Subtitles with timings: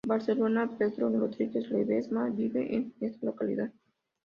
[0.09, 3.71] Barcelona, Pedro Rodríguez Ledesma vive en esta localidad.